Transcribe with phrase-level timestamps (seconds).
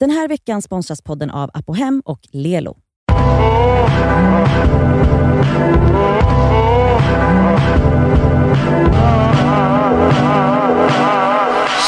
[0.00, 2.76] Den här veckan sponsras podden av Apohem och Lelo.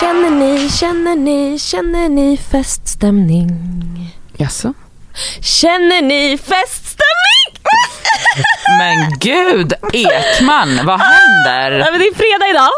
[0.01, 3.51] Känner ni, känner ni, känner ni feststämning?
[4.37, 4.75] Jaså?
[5.41, 7.63] Känner ni feststämning?
[8.79, 11.71] Men gud, Ekman, vad händer?
[11.79, 12.71] Ja, men det är fredag idag.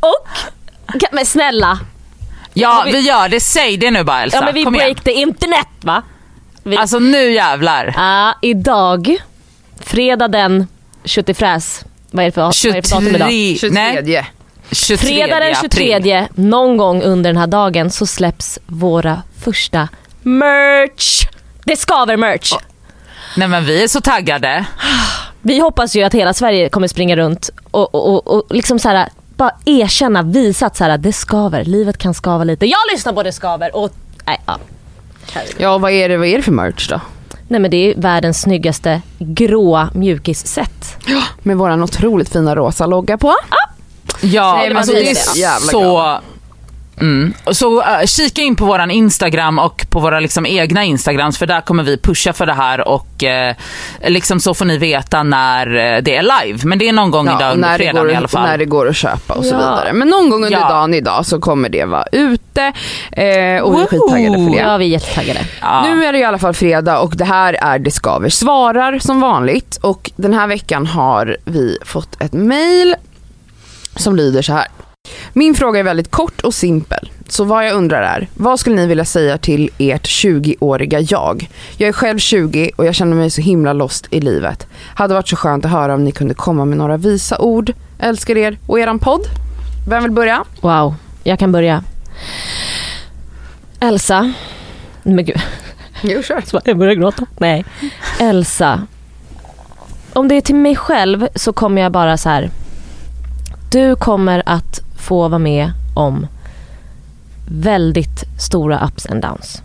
[0.00, 0.28] Och,
[1.12, 1.78] men snälla.
[2.54, 3.40] Ja, vi gör det.
[3.40, 4.36] Säg det nu bara Elsa.
[4.36, 4.86] Ja men vi Kom igen.
[4.86, 6.02] break the internet va?
[6.62, 7.94] Vi, Alltså nu jävlar.
[7.96, 9.16] Ja, idag,
[9.80, 10.66] fredag den
[11.04, 11.84] 20 fräs.
[12.10, 13.28] Vad är det för, vad är det för datum idag?
[13.58, 14.24] 23, nej, 23.
[14.72, 15.70] 23 Fredag den april.
[15.70, 19.88] 23, någon gång under den här dagen så släpps våra första
[20.22, 21.22] merch.
[21.64, 22.52] Det skaver merch.
[23.36, 24.64] Nej men vi är så taggade.
[25.42, 28.88] Vi hoppas ju att hela Sverige kommer springa runt och, och, och, och liksom så
[28.88, 32.66] här, bara erkänna, visa att så här, det skaver, livet kan skava lite.
[32.66, 33.90] Jag lyssnar på det skaver och
[34.26, 34.58] nej, ja.
[35.58, 37.00] Ja vad är, det, vad är det för merch då?
[37.48, 40.96] nej men det är världens snyggaste grå mjukisset.
[41.42, 43.34] Med våran otroligt fina rosa logga på.
[44.20, 46.20] Ja, Nej, alltså det är så jävla så...
[47.00, 47.34] Mm.
[47.52, 51.60] Så uh, kika in på våran Instagram och på våra liksom egna Instagrams för där
[51.60, 53.54] kommer vi pusha för det här och eh,
[54.06, 56.58] liksom så får ni veta när eh, det är live.
[56.62, 58.42] Men det är någon gång idag och under när, det fredagen går, i alla fall.
[58.42, 59.58] när det går att köpa och så Ja.
[59.58, 59.92] vidare.
[59.92, 60.68] Men någon gång under Ja.
[60.68, 62.62] dagen idag så kommer det vara ute
[63.12, 64.56] eh, och vi är skittaggade för det.
[64.62, 65.40] Ja vi är jättetaggade.
[65.60, 65.82] Ja.
[65.82, 69.20] Nu är det i alla fall fredag och det här är Det Skaver svarar som
[69.20, 72.94] vanligt och den här veckan har vi fått ett mail
[73.96, 74.66] som lyder så här.
[75.32, 77.10] Min fråga är väldigt kort och simpel.
[77.28, 81.50] Så vad jag undrar är, vad skulle ni vilja säga till ert 20-åriga jag?
[81.76, 84.66] Jag är själv 20 och jag känner mig så himla lost i livet.
[84.94, 87.72] Hade varit så skönt att höra om ni kunde komma med några visa ord.
[87.98, 89.22] Älskar er och eran podd.
[89.88, 90.44] Vem vill börja?
[90.60, 91.84] Wow, jag kan börja.
[93.80, 94.32] Elsa.
[95.02, 95.40] Men gud,
[96.02, 96.42] Jo, kör.
[96.64, 97.26] jag börjar gråta.
[97.38, 97.64] Nej.
[98.20, 98.86] Elsa.
[100.12, 102.50] Om det är till mig själv så kommer jag bara så här.
[103.70, 104.80] Du kommer att
[105.12, 106.26] få vara med om
[107.48, 109.62] väldigt stora ups and downs.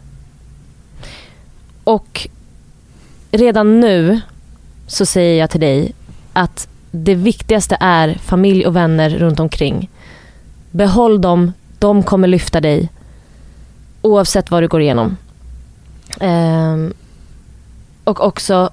[1.83, 2.27] Och
[3.31, 4.21] redan nu
[4.87, 5.93] så säger jag till dig
[6.33, 9.89] att det viktigaste är familj och vänner runt omkring.
[10.71, 12.89] Behåll dem, de kommer lyfta dig
[14.01, 15.17] oavsett vad du går igenom.
[16.19, 16.93] Ehm,
[18.03, 18.69] och också,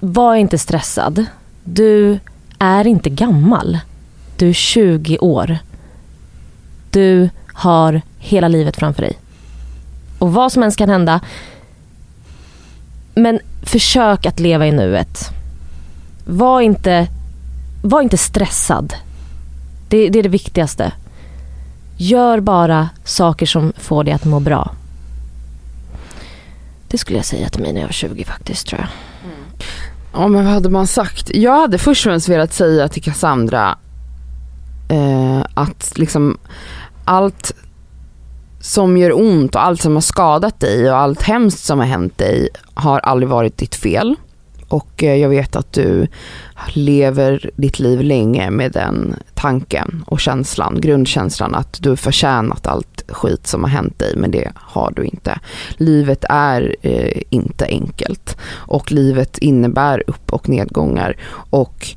[0.00, 1.26] var inte stressad.
[1.64, 2.18] Du
[2.58, 3.78] är inte gammal.
[4.44, 5.58] Du är 20 år.
[6.90, 9.18] Du har hela livet framför dig.
[10.18, 11.20] Och vad som ens kan hända.
[13.14, 15.30] Men försök att leva i nuet.
[16.24, 17.08] Var inte,
[17.82, 18.94] var inte stressad.
[19.88, 20.92] Det, det är det viktigaste.
[21.96, 24.74] Gör bara saker som får dig att må bra.
[26.88, 28.88] Det skulle jag säga till mig när jag var 20 faktiskt tror jag.
[30.12, 31.30] Ja men vad hade man sagt?
[31.34, 33.78] Jag hade först och främst velat säga till Cassandra
[34.94, 36.38] eh, att liksom
[37.04, 37.52] allt
[38.60, 42.18] som gör ont och allt som har skadat dig och allt hemskt som har hänt
[42.18, 44.16] dig har aldrig varit ditt fel.
[44.68, 46.06] Och eh, jag vet att du
[46.68, 53.04] lever ditt liv länge med den tanken och känslan, grundkänslan att du har förtjänat allt
[53.08, 55.38] skit som har hänt dig men det har du inte.
[55.76, 61.16] Livet är eh, inte enkelt och livet innebär upp och nedgångar
[61.50, 61.96] och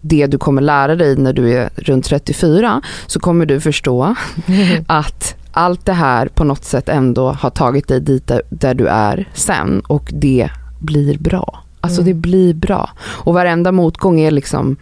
[0.00, 4.14] det du kommer lära dig när du är runt 34 så kommer du förstå
[4.86, 9.28] att allt det här på något sätt ändå har tagit dig dit där, du är
[9.34, 11.62] sen och det blir bra.
[11.80, 12.08] Alltså Mm.
[12.12, 12.90] det blir bra.
[13.00, 14.76] Och varenda motgång är liksom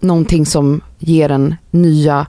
[0.00, 2.26] någonting som ger en nya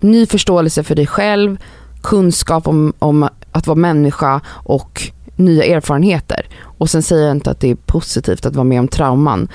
[0.00, 1.56] ny förståelse för dig själv,
[2.02, 5.02] kunskap om, om att vara människa och
[5.36, 6.46] nya erfarenheter.
[6.62, 9.48] Och sen säger jag inte att det är positivt att vara med om trauman,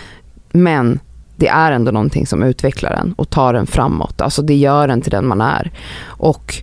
[0.63, 1.00] men
[1.35, 4.22] det är ändå någonting som utvecklar en och tar en framåt.
[4.22, 5.72] Alltså det gör en till den man är.
[6.06, 6.53] Och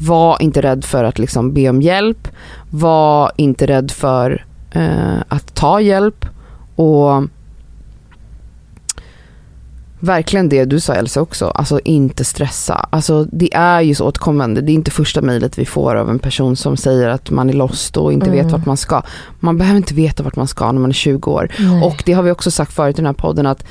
[0.00, 2.28] var inte rädd för att liksom be om hjälp.
[2.70, 6.26] Var inte rädd för eh, att ta hjälp.
[6.76, 7.22] Och
[10.00, 12.88] verkligen det du sa Elsa också, alltså inte stressa.
[12.90, 16.18] Alltså det är ju så återkommande, det är inte första mejlet vi får av en
[16.18, 18.38] person som säger att man är lost och inte Mm.
[18.44, 19.02] vet vart man ska.
[19.40, 21.48] Man behöver inte veta vart man ska när man är 20 år.
[21.84, 23.64] Och det har vi också sagt förut i den här podden att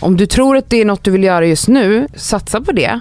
[0.00, 3.00] om du tror att det är något du vill göra just nu, satsa på det.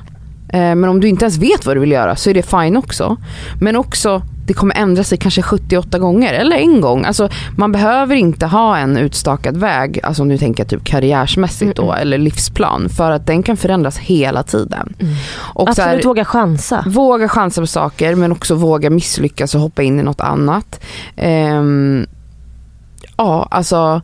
[0.50, 2.78] Eh, Men om du inte ens vet vad du vill göra så är det fine
[2.78, 3.18] också.
[3.62, 7.06] Men också det kommer ändra sig kanske 78 gånger eller en gång.
[7.06, 11.84] Alltså, man behöver inte ha en utstakad väg, alltså om du tänker typ karriärsmässigt då,
[11.84, 12.02] Mm-mm.
[12.02, 12.90] eller livsplan.
[12.90, 14.94] För att den kan förändras hela tiden.
[15.00, 15.14] Mm.
[15.36, 16.84] Och så här, Absolut våga chansa.
[16.88, 20.80] Våga chansa på saker men också våga misslyckas och hoppa in i något annat.
[21.16, 22.06] Ehm,
[23.18, 24.02] ja, alltså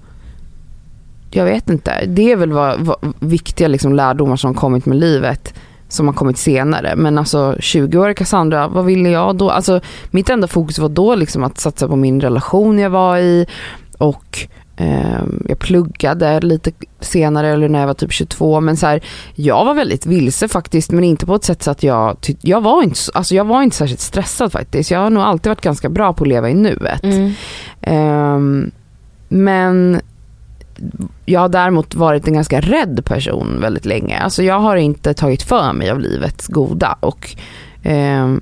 [1.32, 2.06] jag vet inte.
[2.08, 5.54] Det är väl vad, vad, viktiga liksom lärdomar som kommit med livet
[5.90, 6.96] som har kommit senare.
[6.96, 9.50] Men alltså 20-åriga Cassandra, vad ville jag då?
[9.50, 9.82] Alltså
[10.12, 13.46] mitt enda fokus var då liksom att satsa på min relation jag var i
[13.98, 14.40] och
[14.78, 19.02] ehm, jag pluggade lite senare eller när jag var typ 22 men så här,
[19.36, 22.84] jag var väldigt vilse faktiskt men inte på ett sätt så att jag, jag var
[22.84, 24.92] inte, så- alltså jag var inte särskilt stressad faktiskt.
[24.92, 27.04] Jag har nog alltid varit ganska bra på att leva i nuet.
[27.04, 27.32] Mm.
[27.82, 28.72] Ehm,
[29.30, 30.02] men
[31.26, 34.20] jag har däremot varit en ganska rädd person väldigt länge.
[34.20, 37.36] Alltså jag har inte tagit för mig av livets goda och
[37.84, 38.42] ehm,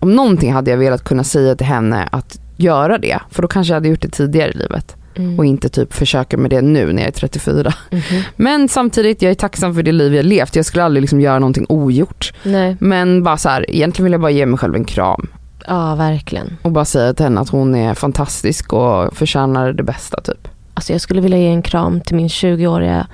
[0.00, 3.18] om någonting hade jag velat kunna säga till henne att göra det.
[3.30, 5.38] För då kanske jag hade gjort det tidigare i livet Mm.
[5.38, 7.74] och inte typ försöka med det nu när jag är 34.
[7.90, 8.02] Mhm.
[8.36, 10.56] Men samtidigt, jag är tacksam för det liv jag levt.
[10.56, 12.32] Jag skulle aldrig liksom göra någonting ogjort.
[12.42, 15.26] Nej, Men bara så här, egentligen vill jag bara ge mig själv en kram.
[15.66, 16.56] ja verkligen.
[16.62, 20.48] Och bara säga till henne att hon är fantastisk och förtjänar det bästa typ.
[20.78, 23.06] Alltså jag skulle vilja ge en kram till min 20-åriga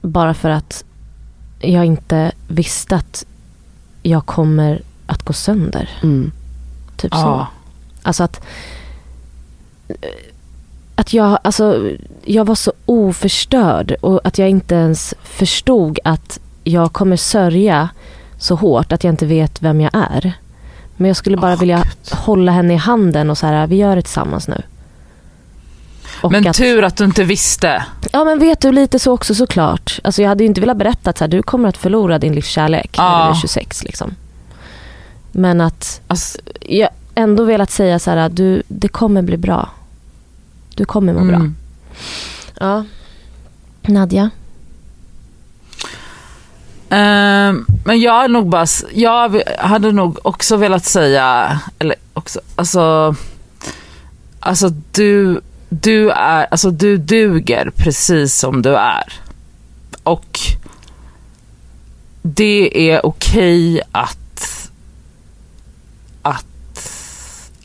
[0.00, 0.84] bara för att
[1.60, 3.26] jag inte visste att
[4.02, 5.90] jag kommer att gå sönder.
[6.02, 6.32] Mm.
[6.96, 7.20] Typ så.
[7.20, 7.46] Ja.
[8.02, 8.40] Alltså att,
[10.94, 11.90] att jag, alltså,
[12.24, 17.88] jag var så oförstörd och att jag inte ens förstod att jag kommer sörja
[18.38, 20.32] så hårt att jag inte vet vem jag är.
[20.96, 22.18] Men jag skulle bara Åh, vilja Gud.
[22.18, 24.62] hålla henne i handen och så här, vi gör det tillsammans nu.
[26.30, 27.84] Men att, tur att du inte visste.
[28.12, 29.98] Ja men vet du, lite så också såklart.
[30.04, 32.34] Alltså jag hade ju inte velat berätta att så här, du kommer att förlora din
[32.34, 33.24] livskärlek när Ja.
[33.24, 34.14] du är 26 liksom.
[35.32, 39.70] Men att Alltså, jag ändå velat säga så här, du, det kommer bli bra.
[40.74, 41.34] Du kommer må bra.
[41.36, 41.56] mm.
[42.60, 42.84] Ja.
[43.82, 44.30] Nadja?
[46.90, 53.14] Ehm, men jag är nog bara, jag hade nog också velat säga, eller också, alltså,
[54.40, 59.12] alltså du, du är, alltså du duger precis som du är.
[60.02, 60.40] Och
[62.22, 64.70] det är okej att,
[66.22, 66.46] att,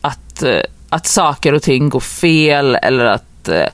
[0.00, 3.68] att, eh, att saker och ting går fel eller att, eh,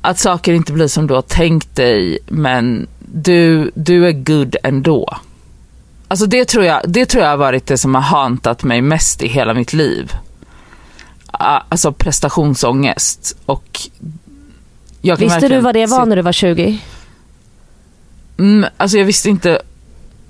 [0.00, 5.16] att saker inte blir som du har tänkt dig men du, du är good ändå.
[6.08, 9.22] Alltså det tror, jag, det tror jag har varit det som har hantat mig mest
[9.22, 10.12] i hela mitt liv.
[11.38, 13.80] Ah, Alltså prestationsångest och
[15.00, 16.80] jag Visste du vad det var när du var 20?
[18.38, 19.62] Mm, alltså jag visste inte,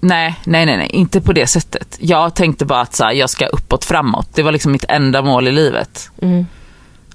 [0.00, 1.96] nej, nej, nej, nej, inte på det sättet.
[2.00, 4.28] Jag tänkte bara att så här, jag ska uppåt framåt.
[4.34, 6.10] Det var liksom mitt enda mål i livet.
[6.22, 6.46] Mm.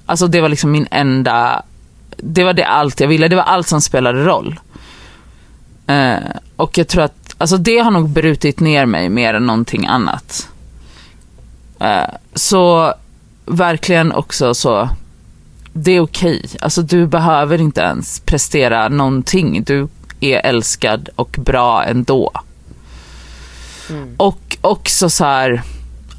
[0.06, 1.62] Alltså det var liksom min enda,
[2.16, 3.28] det var det allt jag ville.
[3.28, 4.60] Det var allt som spelade roll.
[5.86, 6.16] Eh,
[6.56, 10.48] och jag tror att, alltså det har nog brutit ner mig mer än någonting annat.
[11.78, 12.94] Eh, så
[13.46, 14.88] verkligen också så,
[15.72, 16.44] det är okej.
[16.60, 19.62] Alltså du behöver inte ens prestera någonting.
[19.64, 19.88] Du
[20.20, 22.32] är älskad och bra ändå.
[24.16, 25.62] Och också så här,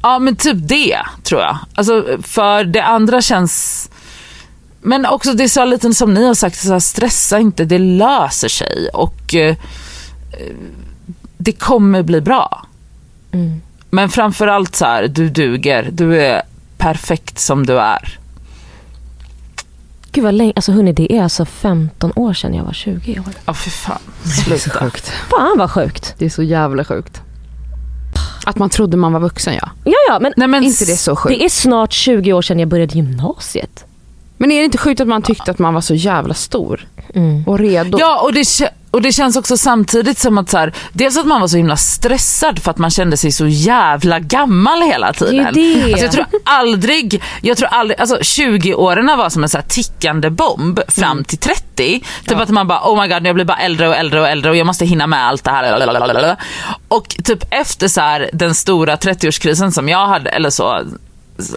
[0.02, 1.58] ja men typ det tror jag.
[1.74, 3.90] Alltså för det andra känns,
[4.80, 7.78] men också det är så lite som ni har sagt, så här, stressa inte, det
[7.78, 9.56] löser sig och eh,
[11.38, 12.66] det kommer bli bra.
[13.32, 13.60] Mm.
[13.90, 16.42] Men framförallt så här, du duger, du är
[16.84, 18.18] perfekt som du är.
[20.12, 23.24] Gud vad länge, alltså hörni det är alltså 15 år sedan jag var 20 år.
[23.46, 24.78] Ja för fan, Det är så sluta.
[24.84, 25.12] sjukt.
[25.30, 26.14] Fan vad sjukt.
[26.18, 27.20] Det är så jävla sjukt.
[28.46, 29.70] Att man trodde man var vuxen ja.
[29.84, 31.38] Ja ja men Nej men inte det så sjukt.
[31.38, 33.84] det är snart 20 år sedan jag började gymnasiet.
[34.36, 37.44] Men är det inte sjukt att man tyckte att man var så jävla stor Mm.
[37.46, 37.98] och redo?
[38.00, 38.44] Ja, och det,
[38.94, 41.76] och det känns också samtidigt som att så här, dels att man var så himla
[41.76, 45.54] stressad för att man kände sig så jävla gammal hela tiden.
[45.54, 45.84] Det det.
[45.84, 50.30] Alltså jag tror aldrig, jag tror aldrig, alltså 20-åren var som en så här tickande
[50.30, 51.24] bomb fram Mm.
[51.24, 52.02] till 30.
[52.26, 54.50] Typ att man bara oh my god jag blir bara äldre och äldre och äldre
[54.50, 55.78] och jag måste hinna med allt det här.
[55.78, 56.36] lalalala.
[56.88, 60.82] Och typ efter så här, den stora 30-årskrisen som jag hade, eller så,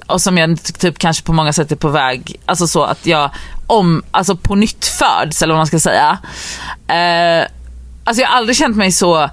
[0.07, 3.31] och som jag typ kanske på många sätt är på väg, alltså så att jag
[3.67, 6.17] om, alltså på nytt föds eller vad man ska säga.
[6.87, 7.47] Eh,
[8.03, 9.29] alltså jag har aldrig känt mig så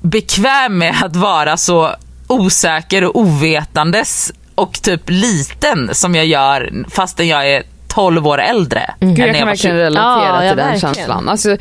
[0.00, 1.94] bekväm med att vara så
[2.26, 7.62] osäker och ovetandes och typ liten som jag gör fastän jag är
[7.94, 9.82] 12 år äldre Gud, än jag kan jag var verkligen 20.
[9.84, 10.94] relatera Ja, till den verkligen.
[10.94, 11.28] känslan.
[11.28, 11.56] Alltså,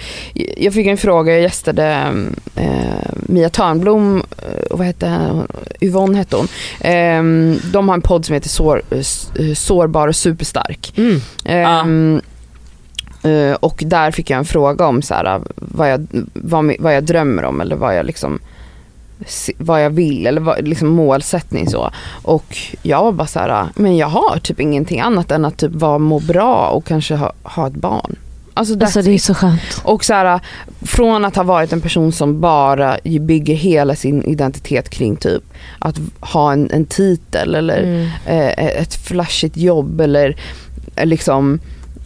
[0.58, 2.14] jag fick en fråga, jag gästade
[2.56, 2.68] eh,
[3.16, 5.48] Mia Törnblom, eh, och vad hette hon?
[5.82, 6.48] Yvonne hette hon.
[6.80, 10.94] Eh, de har en podd som heter Sår, eh, Sårbar och superstark.
[10.98, 11.22] Mm.
[11.46, 12.22] Ehm,
[13.24, 17.04] eh, och där fick jag en fråga om så här, vad, jag, vad, vad jag
[17.04, 18.40] drömmer om eller vad jag liksom
[19.58, 21.92] vad jag vill eller vad, liksom målsättning så.
[22.22, 25.72] Och jag var bara så här, men jag har typ ingenting annat än att typ
[25.72, 28.16] vara må bra och kanske ha, ha ett barn.
[28.56, 29.82] Alltså, Alltså det är så skönt.
[29.84, 30.40] Och så här,
[30.82, 35.44] från att ha varit en person som bara bygger hela sin identitet kring typ
[35.80, 38.08] att ha en, en titel eller Mm.
[38.26, 40.36] eh, ett flashigt jobb eller
[40.96, 41.60] eh, liksom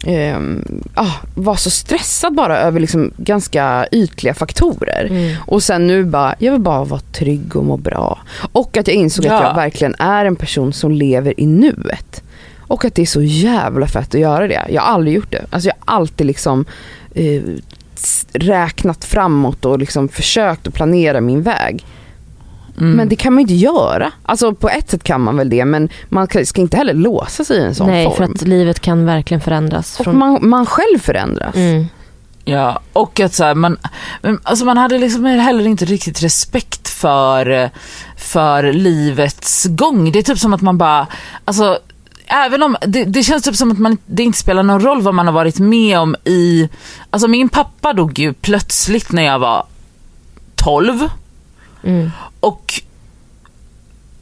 [0.06, 5.06] ehm, ah, var så stressad bara över liksom ganska ytliga faktorer.
[5.10, 5.36] Mm.
[5.46, 8.18] Och sen nu bara, jag vill bara vara trygg och må bra.
[8.52, 9.42] Och att jag insåg att Ja.
[9.48, 12.22] jag verkligen är en person som lever i nuet.
[12.58, 14.66] Och att det är så jävla fett att göra det.
[14.68, 15.44] Jag har aldrig gjort det.
[15.50, 16.64] Alltså jag har alltid liksom
[17.14, 17.42] eh,
[18.32, 21.84] räknat framåt och liksom försökt att planera min väg.
[22.80, 22.96] Mm.
[22.96, 24.12] Men det kan man inte göra.
[24.22, 27.44] Alltså på ett sätt kan man väl det men man kan- ska inte heller låsa
[27.44, 28.16] sig i en sån Nej, form.
[28.16, 29.98] för att livet kan verkligen förändras.
[30.00, 30.18] Och Från...
[30.18, 31.54] man, man själv förändras.
[31.54, 31.86] Mm.
[32.44, 33.76] Ja, och att så här, man,
[34.42, 37.70] alltså man hade liksom heller inte riktigt respekt för,
[38.16, 40.12] för livets gång.
[40.12, 41.06] Det är typ som att man bara,
[41.44, 41.78] alltså
[42.30, 45.14] Även om, det, det känns typ som att man, det inte spelar någon roll vad
[45.14, 46.68] man har varit med om i,
[47.10, 49.66] alltså min pappa dog ju plötsligt när jag var
[50.54, 51.08] 12
[51.84, 52.10] Mm.
[52.40, 52.82] och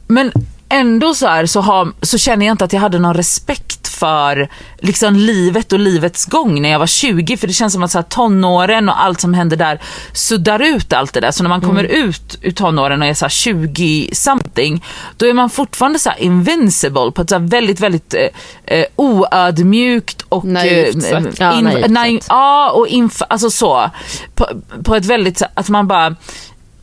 [0.07, 0.31] men
[0.69, 4.49] ändå så här så, har, så känner jag inte att jag hade någon respekt för
[4.79, 7.97] liksom livet och livets gång när jag var 20 för det känns som att så
[7.97, 9.81] här, tonåren och allt som händer där
[10.13, 11.31] suddar ut allt det där.
[11.31, 14.83] Så när man kommer ut ur tonåren och är så här 20 something
[15.17, 20.45] då är man fortfarande så invincible på ett så väldigt väldigt eh, eh, oödmjukt och
[20.45, 21.35] Naivt eh, sätt.
[21.39, 22.25] Ja, in- naivt naiv- sätt.
[22.29, 23.89] Ja och inf- alltså så
[24.35, 24.47] på,
[24.83, 26.15] på ett väldigt att man bara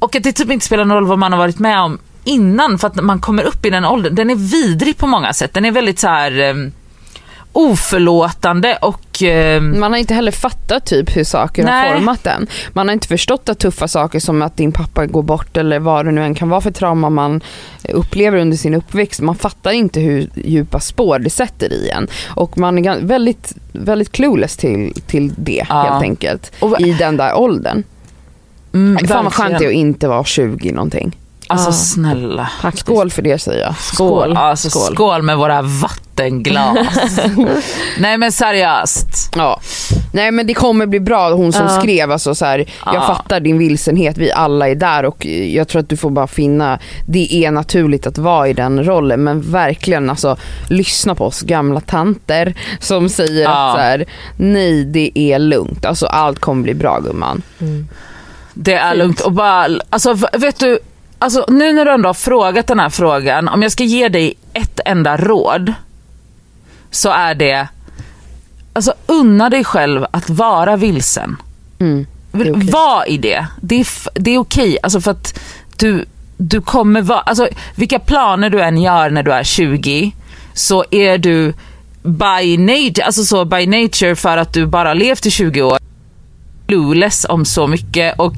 [0.04, 2.78] och att det typ inte spelar någon roll vad man har varit med om innan
[2.78, 4.14] för att man kommer upp i den åldern.
[4.14, 5.54] Den är vidrig på många sätt.
[5.54, 6.72] Den är väldigt så här um,
[7.52, 11.88] oförlåtande och ehm, Man har inte heller fattat typ hur saker Nej.
[11.90, 12.46] har format den.
[12.72, 16.04] Man har inte förstått att tuffa saker som att din pappa går bort eller vad
[16.06, 17.40] det nu än kan vara för trauma man
[17.92, 19.20] upplever under sin uppväxt.
[19.20, 22.08] Man fattar inte hur djupa spår det sätter i en.
[22.28, 25.82] Och man är väldigt, väldigt clueless till, till det Ja.
[25.82, 26.52] helt enkelt.
[26.60, 27.82] Och- I den där åldern.
[28.74, 31.16] Mm, Fan vad skönt det är att inte vara 20 någonting.
[31.46, 31.72] Alltså Ja.
[31.72, 32.50] snälla.
[32.60, 32.86] Faktiskt.
[32.86, 33.76] Skål för det säger jag.
[33.76, 34.36] Skål.
[34.36, 34.94] Alltså, Skål.
[34.94, 35.22] skål.
[35.22, 36.76] med våra vattenglas.
[37.98, 39.32] Nej men seriöst.
[39.36, 39.60] Ja.
[40.12, 41.80] Nej men det kommer bli bra, hon som Ja.
[41.80, 43.00] skrev alltså så här, jag Ja.
[43.00, 46.78] fattar din vilsenhet, vi alla är där och jag tror att du får bara finna,
[47.06, 50.36] det är naturligt att vara i den rollen men verkligen alltså
[50.68, 54.04] lyssna på oss gamla tanter som säger att så här,
[54.36, 57.42] nej det är lugnt, alltså allt kommer bli bra gumman.
[57.60, 57.88] Mm.
[58.54, 58.98] Det är Fint.
[58.98, 60.78] lugnt och bara, alltså vet du,
[61.18, 64.34] alltså nu när du ändå har frågat den här frågan, om jag ska ge dig
[64.52, 65.72] ett enda råd
[66.90, 67.68] så är det,
[68.72, 71.36] alltså unna dig själv att vara vilsen.
[71.78, 72.06] Mm.
[72.32, 72.70] okej.
[72.72, 73.46] Var i det.
[73.60, 75.40] Det är, det är okej, alltså för att
[75.76, 76.04] du,
[76.36, 80.12] du kommer vara, alltså vilka planer du än gör när du är 20
[80.54, 81.54] så är du
[82.02, 85.78] by nature, alltså så by nature för att du bara levt i 20 år
[86.66, 88.34] clueless om så mycket och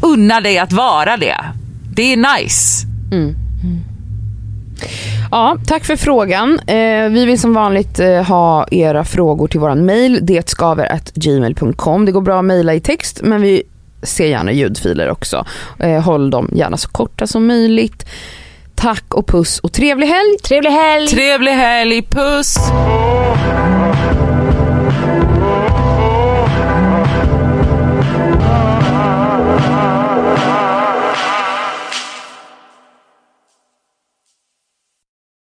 [0.00, 1.36] unna dig att vara det.
[1.94, 2.86] Det är nice.
[5.30, 6.58] Ja, tack för frågan.
[6.66, 12.04] Eh, vi vill som vanligt eh, ha era frågor till våran mail, detskaver.gmail.com.
[12.04, 13.62] Det går bra att mejla i text men vi
[14.02, 15.46] ser gärna ljudfiler också.
[15.78, 18.06] Eh, håll dem gärna så korta som möjligt.
[18.74, 20.38] Tack och puss och trevlig helg!
[20.44, 21.08] Trevlig helg!
[21.08, 22.56] Trevlig helg, puss!